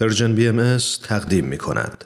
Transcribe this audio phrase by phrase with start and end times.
[0.00, 2.04] پرژن بی ام تقدیم می کند.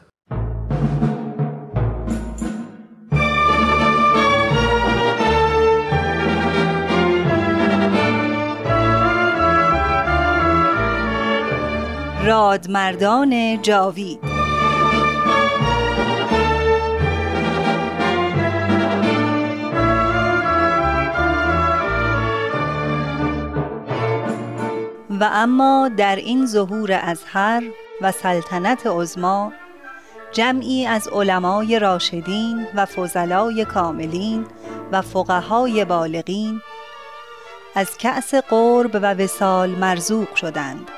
[12.24, 14.18] رادمردان جاوید
[25.20, 27.62] و اما در این ظهور ازهر
[28.02, 29.52] و سلطنت عزما
[30.32, 34.46] جمعی از علمای راشدین و فضلای کاملین
[34.92, 36.60] و فقهای بالغین
[37.74, 40.90] از کأس قرب و وسال مرزوق شدند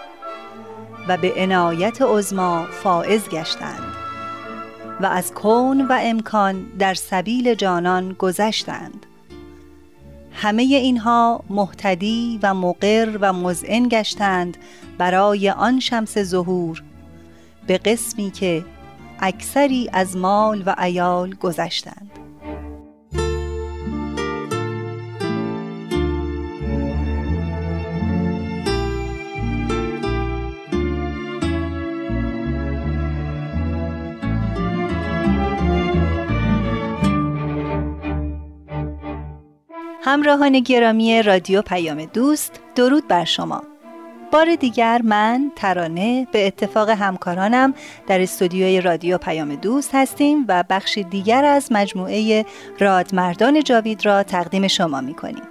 [1.09, 3.95] و به عنایت عزما فائز گشتند
[5.01, 9.07] و از کون و امکان در سبیل جانان گذشتند.
[10.33, 14.57] همه اینها محتدی و مقر و مزعن گشتند
[14.99, 16.83] برای آن شمس ظهور
[17.67, 18.65] به قسمی که
[19.21, 22.11] اکثری از مال و ایال گذشتند.
[40.03, 43.74] همراهان گرامی رادیو پیام دوست درود بر شما.
[44.35, 47.75] بار دیگر من ترانه به اتفاق همکارانم
[48.07, 52.47] در استودیوی رادیو پیام دوست هستیم و بخش دیگر از مجموعه
[52.81, 55.43] رادمردان جاوید را تقدیم شما می کنیم.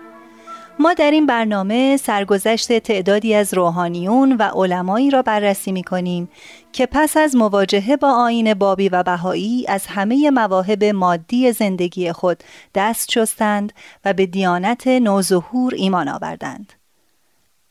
[0.80, 6.30] ما در این برنامه سرگذشت تعدادی از روحانیون و علمایی را بررسی می کنیم
[6.72, 12.44] که پس از مواجهه با آین بابی و بهایی از همه مواهب مادی زندگی خود
[12.76, 13.74] دست شستند
[14.06, 16.74] و به دیانت نوظهور ایمان آوردند.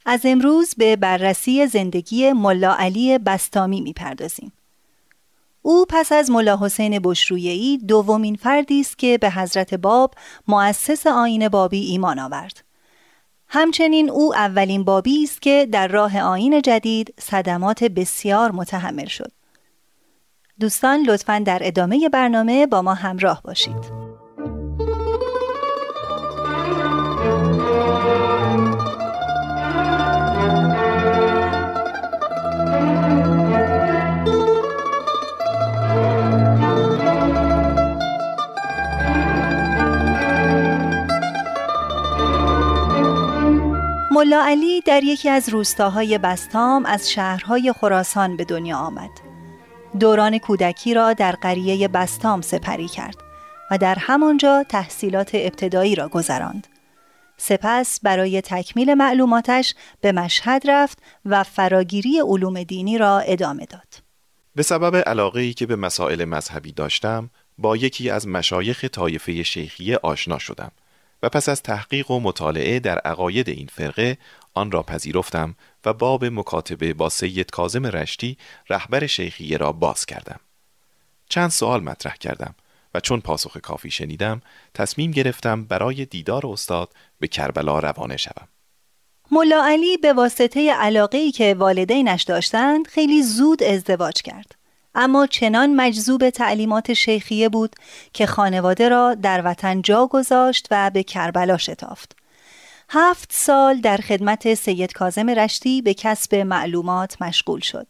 [0.07, 4.53] از امروز به بررسی زندگی ملا علی بستامی می‌پردازیم.
[5.63, 10.15] او پس از ملا حسین بشرویهی دومین فردی است که به حضرت باب
[10.49, 12.65] مؤسس آین بابی ایمان آورد.
[13.49, 19.33] همچنین او اولین بابی است که در راه آین جدید صدمات بسیار متحمل شد.
[20.61, 24.02] دوستان لطفا در ادامه برنامه با ما همراه باشید.
[44.25, 49.11] ملا علی در یکی از روستاهای بستام از شهرهای خراسان به دنیا آمد.
[50.01, 53.17] دوران کودکی را در قریه بستام سپری کرد
[53.71, 56.67] و در همانجا تحصیلات ابتدایی را گذراند.
[57.37, 63.95] سپس برای تکمیل معلوماتش به مشهد رفت و فراگیری علوم دینی را ادامه داد.
[64.55, 70.39] به سبب علاقه که به مسائل مذهبی داشتم با یکی از مشایخ طایفه شیخیه آشنا
[70.39, 70.73] شدم
[71.23, 74.19] و پس از تحقیق و مطالعه در عقاید این فرقه
[74.55, 78.39] آن را پذیرفتم و باب مکاتبه با سید کازم رشتی
[78.69, 80.41] رهبر شیخیه را باز کردم.
[81.29, 82.55] چند سوال مطرح کردم
[82.95, 84.43] و چون پاسخ کافی شنیدم
[84.75, 88.49] تصمیم گرفتم برای دیدار استاد به کربلا روانه شوم.
[89.31, 94.62] ملا علی به واسطه علاقه ای که والدینش داشتند خیلی زود ازدواج کرد.
[94.95, 97.77] اما چنان مجذوب تعلیمات شیخیه بود
[98.13, 102.17] که خانواده را در وطن جا گذاشت و به کربلا شتافت.
[102.89, 107.87] هفت سال در خدمت سید کازم رشتی به کسب معلومات مشغول شد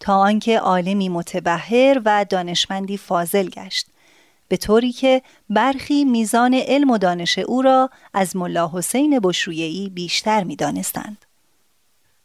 [0.00, 3.86] تا آنکه عالمی متبهر و دانشمندی فاضل گشت
[4.48, 10.44] به طوری که برخی میزان علم و دانش او را از ملا حسین بشرویهی بیشتر
[10.44, 11.24] می دانستند.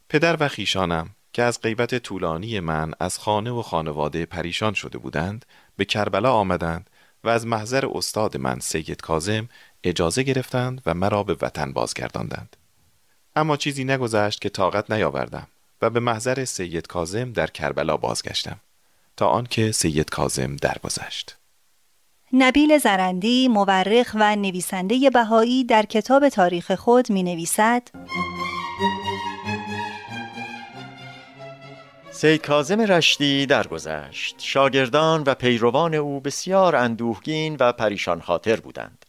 [0.10, 5.46] پدر و خیشانم که از غیبت طولانی من از خانه و خانواده پریشان شده بودند
[5.78, 6.90] به کربلا آمدند
[7.24, 9.50] و از محضر استاد من سید کازم
[9.84, 12.56] اجازه گرفتند و مرا به وطن بازگرداندند.
[13.36, 15.48] اما چیزی نگذشت که طاقت نیاوردم
[15.82, 18.60] و به محضر سید کازم در کربلا بازگشتم
[19.18, 21.38] تا آنکه سید کازم درگذشت.
[22.34, 27.88] نبیل زرندی مورخ و نویسنده بهایی در کتاب تاریخ خود می نویسد
[32.20, 34.36] سید کازم رشتی درگذشت.
[34.40, 39.06] شاگردان و پیروان او بسیار اندوهگین و پریشان خاطر بودند.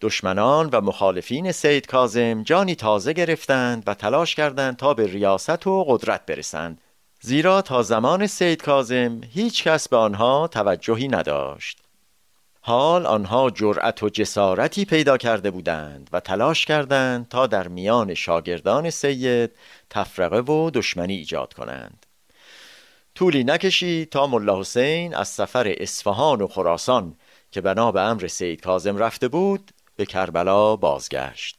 [0.00, 5.84] دشمنان و مخالفین سید کازم جانی تازه گرفتند و تلاش کردند تا به ریاست و
[5.84, 6.80] قدرت برسند.
[7.20, 11.78] زیرا تا زمان سید کازم هیچ کس به آنها توجهی نداشت.
[12.60, 18.90] حال آنها جرأت و جسارتی پیدا کرده بودند و تلاش کردند تا در میان شاگردان
[18.90, 19.50] سید
[19.90, 22.05] تفرقه و دشمنی ایجاد کنند.
[23.16, 27.16] طولی نکشید تا ملا حسین از سفر اصفهان و خراسان
[27.50, 31.56] که بنا به امر سید کازم رفته بود به کربلا بازگشت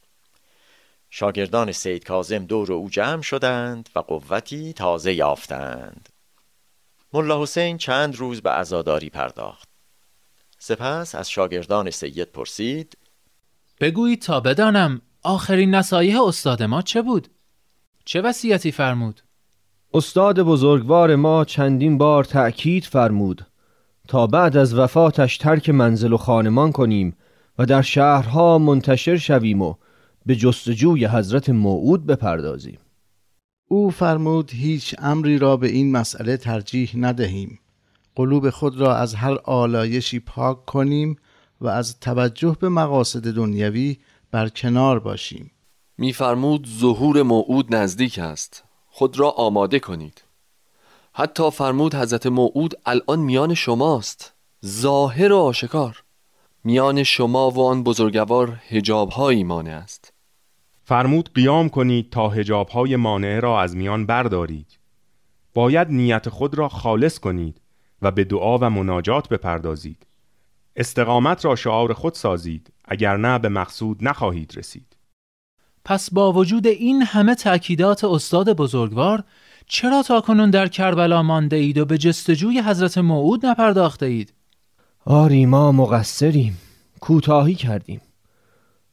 [1.10, 6.08] شاگردان سید کازم دور او جمع شدند و قوتی تازه یافتند
[7.12, 9.68] ملا حسین چند روز به عزاداری پرداخت
[10.58, 12.98] سپس از شاگردان سید پرسید
[13.80, 17.28] بگویید تا بدانم آخرین نصایح استاد ما چه بود؟
[18.04, 19.20] چه وصیتی فرمود؟
[19.94, 23.46] استاد بزرگوار ما چندین بار تأکید فرمود
[24.08, 27.16] تا بعد از وفاتش ترک منزل و خانمان کنیم
[27.58, 29.74] و در شهرها منتشر شویم و
[30.26, 32.78] به جستجوی حضرت موعود بپردازیم.
[33.68, 37.58] او فرمود هیچ امری را به این مسئله ترجیح ندهیم.
[38.14, 41.16] قلوب خود را از هر آلایشی پاک کنیم
[41.60, 43.98] و از توجه به مقاصد دنیوی
[44.30, 45.50] بر کنار باشیم.
[45.98, 48.67] میفرمود ظهور موعود نزدیک است.
[48.98, 50.24] خود را آماده کنید.
[51.12, 54.34] حتی فرمود حضرت موعود الان میان شماست.
[54.66, 56.02] ظاهر و آشکار.
[56.64, 60.12] میان شما و آن بزرگوار هجاب های مانع است.
[60.84, 64.78] فرمود قیام کنید تا هجاب های مانع را از میان بردارید.
[65.54, 67.60] باید نیت خود را خالص کنید
[68.02, 70.06] و به دعا و مناجات بپردازید.
[70.76, 74.87] استقامت را شعار خود سازید اگر نه به مقصود نخواهید رسید.
[75.84, 79.24] پس با وجود این همه تأکیدات استاد بزرگوار
[79.66, 84.32] چرا تا کنون در کربلا مانده اید و به جستجوی حضرت موعود نپرداخته اید؟
[85.04, 86.58] آری ما مقصریم.
[87.00, 88.00] کوتاهی کردیم.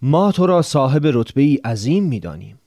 [0.01, 2.59] ما تو را صاحب رتبه ای عظیم می‌دانیم.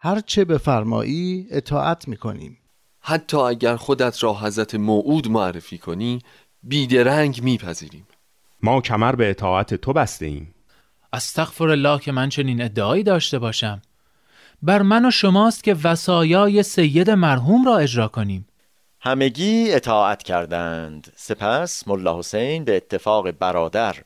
[0.00, 2.58] هر چه بفرمایی اطاعت می‌کنیم.
[3.00, 6.18] حتی اگر خودت را حضرت موعود معرفی کنی
[6.62, 8.06] بیدرنگ میپذیریم.
[8.62, 10.54] ما کمر به اطاعت تو بسته ایم
[11.12, 13.82] استغفر الله که من چنین ادعایی داشته باشم.
[14.62, 18.46] بر من و شماست که وسایای سید مرحوم را اجرا کنیم.
[19.00, 21.12] همگی اطاعت کردند.
[21.16, 23.96] سپس ملا حسین به اتفاق برادر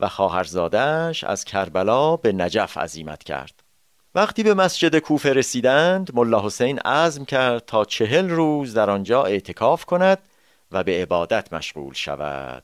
[0.00, 3.62] و خواهرزادش از کربلا به نجف عزیمت کرد.
[4.14, 9.84] وقتی به مسجد کوفه رسیدند ملا حسین عزم کرد تا چهل روز در آنجا اعتکاف
[9.84, 10.18] کند
[10.72, 12.62] و به عبادت مشغول شود.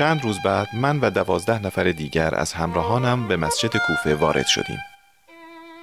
[0.00, 4.78] چند روز بعد من و دوازده نفر دیگر از همراهانم به مسجد کوفه وارد شدیم.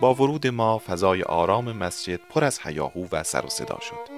[0.02, 4.10] با ورود ما فضای آرام مسجد پر از هیاهو و سر و صدا شد.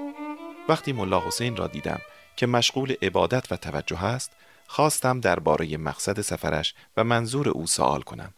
[0.69, 2.00] وقتی ملا حسین را دیدم
[2.36, 4.31] که مشغول عبادت و توجه است،
[4.68, 8.34] خواستم درباره مقصد سفرش و منظور او سوال کنم.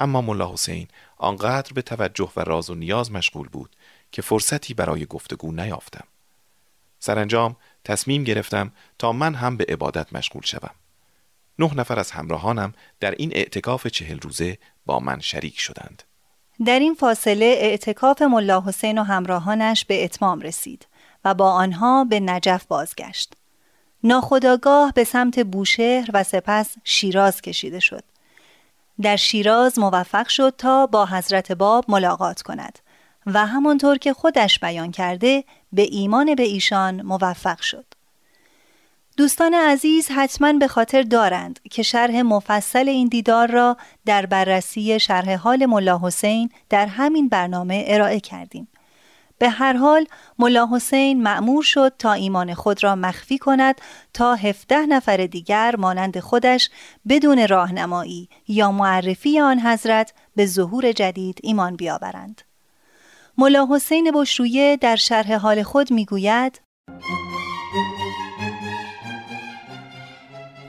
[0.00, 0.88] اما ملا حسین
[1.18, 3.76] آنقدر به توجه و راز و نیاز مشغول بود
[4.12, 6.04] که فرصتی برای گفتگو نیافتم.
[6.98, 10.74] سرانجام تصمیم گرفتم تا من هم به عبادت مشغول شوم.
[11.58, 16.02] نه نفر از همراهانم در این اعتکاف چهل روزه با من شریک شدند.
[16.66, 20.86] در این فاصله اعتکاف ملا حسین و همراهانش به اتمام رسید
[21.24, 23.34] و با آنها به نجف بازگشت.
[24.04, 28.04] ناخداگاه به سمت بوشهر و سپس شیراز کشیده شد.
[29.02, 32.78] در شیراز موفق شد تا با حضرت باب ملاقات کند
[33.26, 37.84] و همانطور که خودش بیان کرده به ایمان به ایشان موفق شد.
[39.16, 45.34] دوستان عزیز حتما به خاطر دارند که شرح مفصل این دیدار را در بررسی شرح
[45.34, 48.68] حال ملا حسین در همین برنامه ارائه کردیم.
[49.38, 50.06] به هر حال
[50.38, 53.80] ملا حسین معمور شد تا ایمان خود را مخفی کند
[54.14, 56.70] تا هفته نفر دیگر مانند خودش
[57.08, 62.49] بدون راهنمایی یا معرفی آن حضرت به ظهور جدید ایمان بیاورند.
[63.40, 66.62] ملا حسین بشرویه در شرح حال خود می‌گوید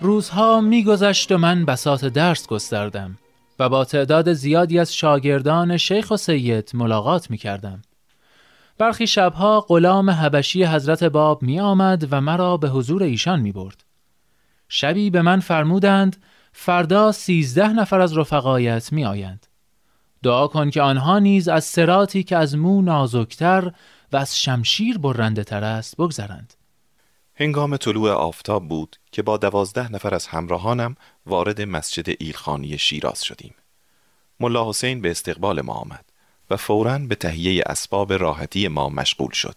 [0.02, 3.18] روزها میگذشت و من بساط درس گستردم
[3.60, 7.82] و با تعداد زیادی از شاگردان شیخ و سید ملاقات می کردم.
[8.78, 13.84] برخی شبها غلام حبشی حضرت باب می آمد و مرا به حضور ایشان می برد.
[14.70, 16.18] شبی به من فرمودند
[16.52, 19.51] فردا سیزده نفر از رفقایت می آیند.
[20.24, 23.72] دعا کن که آنها نیز از سراتی که از مو نازکتر
[24.12, 26.54] و از شمشیر برنده تر است بگذرند.
[27.36, 33.54] هنگام طلوع آفتاب بود که با دوازده نفر از همراهانم وارد مسجد ایلخانی شیراز شدیم.
[34.40, 36.06] ملا حسین به استقبال ما آمد
[36.50, 39.56] و فوراً به تهیه اسباب راحتی ما مشغول شد.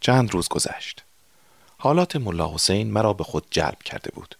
[0.00, 1.02] چند روز گذشت.
[1.78, 4.34] حالات ملا حسین مرا به خود جلب کرده بود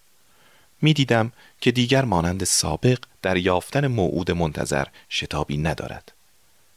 [0.82, 6.12] می دیدم که دیگر مانند سابق در یافتن موعود منتظر شتابی ندارد.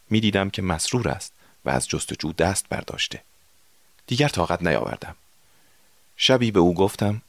[0.10, 1.34] می دیدم که مسرور است
[1.66, 3.22] و از جستجو دست برداشته.
[4.08, 5.16] دیگر طاقت نیاوردم.
[6.18, 7.22] شبی به او گفتم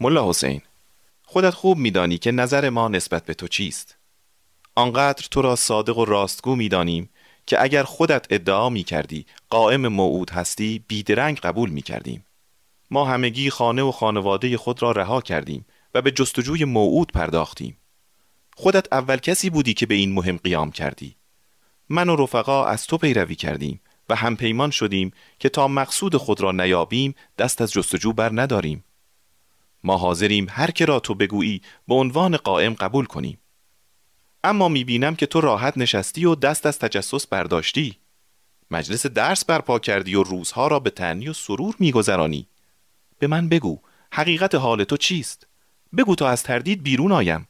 [0.00, 0.62] ملا حسین
[1.24, 3.94] خودت خوب میدانی که نظر ما نسبت به تو چیست.
[4.74, 7.08] آنقدر تو را صادق و راستگو می‌دانیم
[7.46, 12.24] که اگر خودت ادعا می کردی قائم موعود هستی بیدرنگ قبول می کردیم.
[12.92, 17.78] ما همگی خانه و خانواده خود را رها کردیم و به جستجوی موعود پرداختیم.
[18.56, 21.16] خودت اول کسی بودی که به این مهم قیام کردی.
[21.88, 26.40] من و رفقا از تو پیروی کردیم و هم پیمان شدیم که تا مقصود خود
[26.40, 28.84] را نیابیم دست از جستجو بر نداریم.
[29.84, 33.38] ما حاضریم هر که را تو بگویی به عنوان قائم قبول کنیم.
[34.44, 37.96] اما می‌بینم که تو راحت نشستی و دست از تجسس برداشتی
[38.70, 42.48] مجلس درس برپا کردی و روزها را به تنی و سرور میگذرانی
[43.22, 43.78] به من بگو
[44.12, 45.46] حقیقت حال تو چیست؟
[45.96, 47.48] بگو تا از تردید بیرون آیم.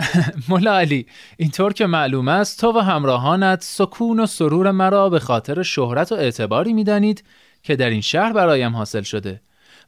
[0.48, 1.06] مولا علی
[1.36, 6.14] اینطور که معلوم است تو و همراهانت سکون و سرور مرا به خاطر شهرت و
[6.14, 7.24] اعتباری می‌دانید
[7.62, 9.40] که در این شهر برایم حاصل شده.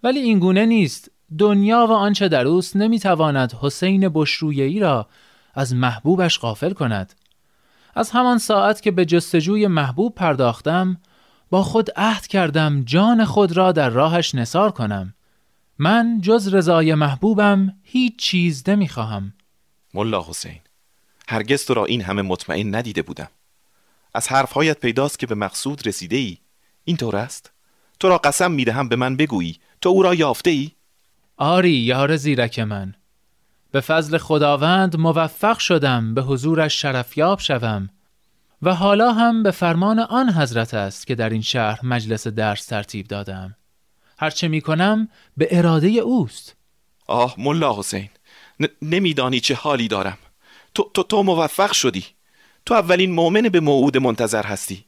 [0.02, 1.11] ولی این گونه نیست.
[1.38, 5.08] دنیا و آنچه در اوست نمی‌تواند حسین بشرویهی را
[5.54, 7.14] از محبوبش غافل کند.
[7.94, 10.97] از همان ساعت که به جستجوی محبوب پرداختم
[11.50, 15.14] با خود عهد کردم جان خود را در راهش نصار کنم.
[15.78, 19.32] من جز رضای محبوبم هیچ چیز نمی‌خواهم.
[19.94, 20.61] ملا حسین
[21.28, 23.28] هرگز تو را این همه مطمئن ندیده بودم.
[24.14, 26.38] از حرفهایت پیداست که به مقصود رسیده ای
[26.85, 27.52] این طور است؟
[28.00, 29.58] تو را قسم می‌دهم به من بگویی.
[29.80, 30.70] تو او را یافته ای
[31.37, 32.94] آری یار زیرک من.
[33.70, 37.88] به فضل خداوند موفق شدم به حضورش شرفیاب شوم.
[38.62, 43.06] و حالا هم به فرمان آن حضرت است که در این شهر مجلس درس ترتیب
[43.06, 43.56] دادم.
[44.18, 46.56] هرچه می کنم به اراده اوست.
[47.06, 48.08] آه ملا حسین
[48.82, 50.18] نمیدانی چه حالی دارم.
[50.75, 52.04] تو, تو, تو موفق شدی.
[52.66, 54.84] تو اولین مؤمن به موعود منتظر هستی.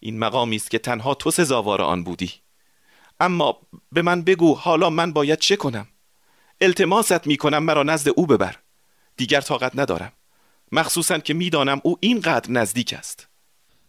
[0.00, 2.32] این مقامی است که تنها تو سزاوار آن بودی.
[3.20, 3.58] اما
[3.92, 5.86] به من بگو حالا من باید چه کنم؟
[6.60, 8.56] التماست می‌کنم مرا نزد او ببر.
[9.16, 10.12] دیگر طاقت ندارم.
[10.72, 13.28] مخصوصا که می‌دانم او اینقدر نزدیک است.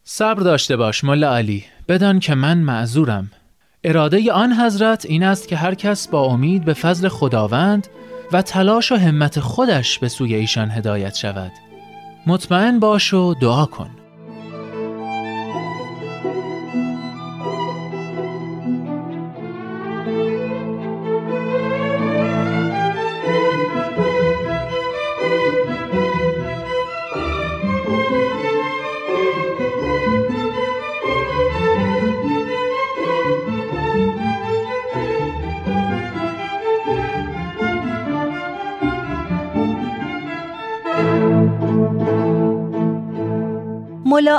[0.03, 1.65] صبر داشته باش ملا علی.
[1.87, 3.31] بدان که من معذورم.
[3.83, 7.87] اراده آن حضرت این است که هر کس با امید به فضل خداوند
[8.31, 11.51] و تلاش و همت خودش به سوی ایشان هدایت شود.
[12.27, 13.89] مطمئن باش و دعا کن.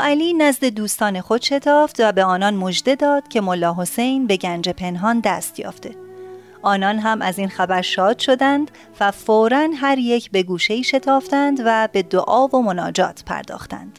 [0.01, 4.69] علی نزد دوستان خود شتافت و به آنان مژده داد که ملا حسین به گنج
[4.69, 5.97] پنهان دست یافته.
[6.63, 11.89] آنان هم از این خبر شاد شدند و فورا هر یک به گوشه شتافتند و
[11.93, 13.99] به دعا و مناجات پرداختند.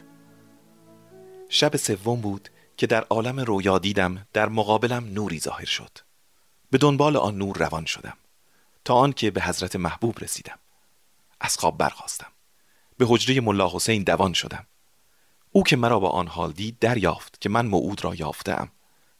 [1.48, 5.98] شب سوم بود که در عالم رویا دیدم در مقابلم نوری ظاهر شد.
[6.70, 8.16] به دنبال آن نور روان شدم.
[8.84, 10.58] تا آنکه به حضرت محبوب رسیدم.
[11.40, 12.26] از خواب برخواستم
[12.98, 14.66] به حجره ملا حسین دوان شدم.
[15.52, 18.68] او که مرا با آن حال دید دریافت که من موعود را یافتم.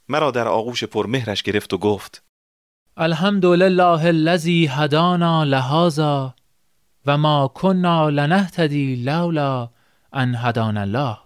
[0.08, 2.22] مرا در آغوش پرمهرش گرفت و گفت
[2.96, 6.34] الحمدلله الذی هدانا لهذا
[7.06, 9.70] و ما کنا لنهتدی لولا
[10.12, 11.18] ان هدانا الله.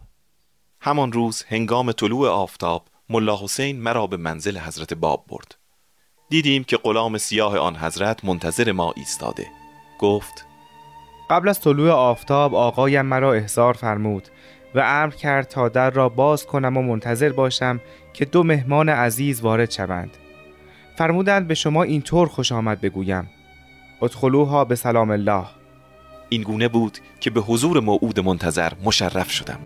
[0.80, 5.56] همان روز هنگام طلوع آفتاب ملا حسین مرا به منزل حضرت باب برد.
[6.30, 9.46] دیدیم که غلام سیاه آن حضرت منتظر ما ایستاده.
[9.98, 10.46] گفت
[11.30, 14.28] قبل از طلوع آفتاب آقایم مرا احضار فرمود
[14.74, 17.80] و امر کرد تا در را باز کنم و منتظر باشم
[18.12, 20.16] که دو مهمان عزیز وارد شوند.
[20.96, 23.30] فرمودند به شما اینطور خوش آمد بگویم.
[24.02, 25.44] ادخلوها به سلام الله.
[26.28, 29.58] این گونه بود که به حضور موعود منتظر مشرف شدم.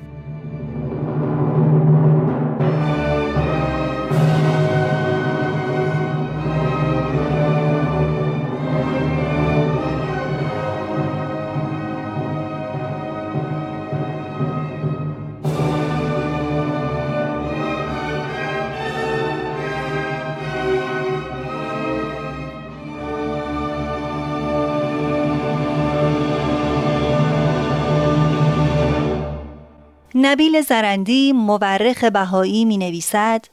[30.26, 33.44] نبیل زرندی مورخ بهایی می نویسد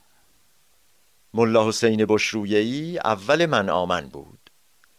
[1.34, 4.40] ملا حسین بشرویهی اول من آمن بود.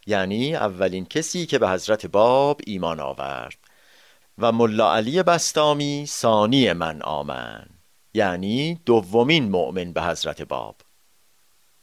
[0.07, 3.59] یعنی اولین کسی که به حضرت باب ایمان آورد.
[4.39, 7.67] و ملا علی بستامی ثانی من آمن.
[8.15, 10.77] یعنی دومین مؤمن به حضرت باب.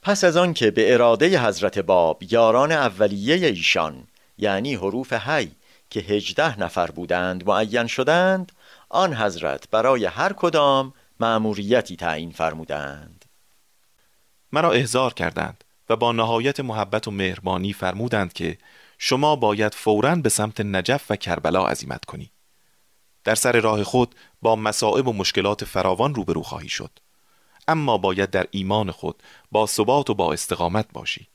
[0.01, 5.51] پس از آن که به اراده حضرت باب یاران اولیه ایشان یعنی حروف هی
[5.89, 8.51] که هجده نفر بودند معین شدند
[8.96, 13.25] آن حضرت برای هر کدام مأموریتی تعیین فرمودند.
[14.52, 18.58] مرا احضار کردند و با نهایت محبت و مهربانی فرمودند که
[18.98, 22.32] شما باید فوراً به سمت نجف و کربلا عزیمت کنی.
[23.24, 27.00] در سر راه خود با مصائب و مشکلات فراوان روبرو خواهی شد.
[27.68, 31.28] اما باید در ایمان خود با ثبات و با استقامت باشی.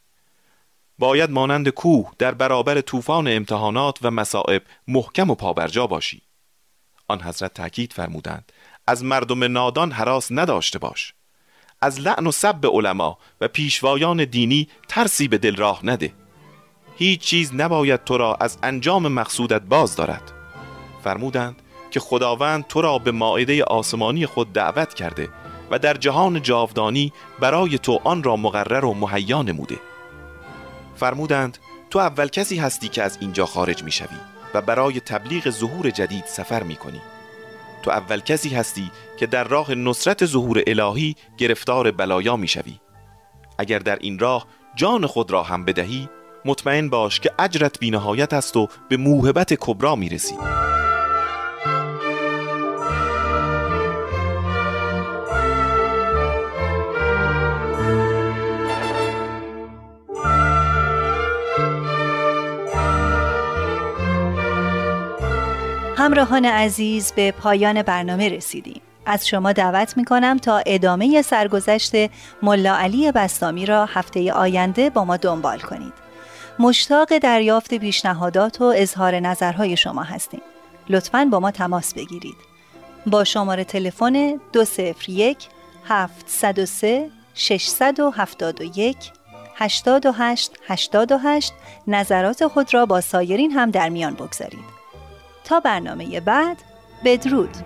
[0.98, 6.22] باید مانند کوه در برابر طوفان امتحانات و مصائب محکم و پابرجا باشی.
[7.10, 8.52] آن حضرت تاکید فرمودند
[8.86, 11.14] از مردم نادان حراس نداشته باش.
[11.80, 16.12] از لعن و سب علما و پیشوایان دینی ترسی به دل راه نده.
[16.96, 20.32] هیچ چیز نباید تو را از انجام مقصودت باز دارد.
[21.04, 25.28] فرمودند که خداوند تو را به ماعده آسمانی خود دعوت کرده
[25.70, 29.80] و در جهان جاودانی برای تو آن را مقرر و مهیا نموده.
[30.96, 31.58] فرمودند
[31.90, 34.16] تو اول کسی هستی که از اینجا خارج می شوی
[34.54, 37.00] و برای تبلیغ ظهور جدید سفر می کنی
[37.82, 42.80] تو اول کسی هستی که در راه نصرت ظهور الهی گرفتار بلایا می شوی
[43.58, 46.08] اگر در این راه جان خود را هم بدهی
[46.44, 50.34] مطمئن باش که اجرت بینهایت است و به موهبت کبرا می رسی
[66.00, 68.80] همراهان عزیز به پایان برنامه رسیدیم.
[69.06, 71.92] از شما دعوت می کنم تا ادامه سرگذشت
[72.42, 75.92] ملا علی بستامی را هفته آینده با ما دنبال کنید.
[76.58, 80.40] مشتاق دریافت پیشنهادات و اظهار نظرهای شما هستیم.
[80.88, 82.36] لطفا با ما تماس بگیرید.
[83.06, 85.48] با شماره تلفن 201
[85.88, 88.96] 703 671
[89.54, 91.52] 828 828
[91.86, 94.79] نظرات خود را با سایرین هم در میان بگذارید.
[95.50, 96.56] تا برنامه بعد
[97.04, 97.56] بدرود.